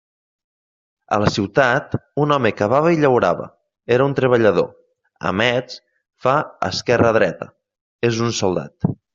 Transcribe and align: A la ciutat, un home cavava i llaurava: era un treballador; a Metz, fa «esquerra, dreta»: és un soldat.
A 1.17 1.17
la 1.23 1.33
ciutat, 1.33 1.97
un 2.23 2.33
home 2.37 2.51
cavava 2.61 2.93
i 2.95 2.97
llaurava: 3.03 3.45
era 3.97 4.09
un 4.11 4.17
treballador; 4.21 4.73
a 5.27 5.35
Metz, 5.43 5.79
fa 6.27 6.37
«esquerra, 6.73 7.15
dreta»: 7.21 7.53
és 8.11 8.25
un 8.29 8.37
soldat. 8.41 8.95